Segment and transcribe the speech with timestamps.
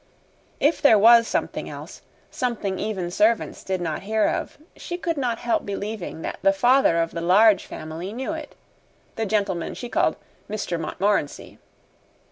[0.59, 2.01] If there was something else
[2.31, 6.99] something even servants did not hear of she could not help believing that the father
[7.03, 8.55] of the Large Family knew it
[9.15, 10.15] the gentleman she called
[10.49, 10.79] Mr.
[10.79, 11.59] Montmorency.